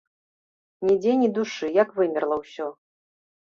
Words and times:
Нідзе 0.87 1.13
ні 1.21 1.29
душы, 1.37 1.67
як 1.83 1.95
вымерла 2.01 2.41
ўсё. 2.43 2.67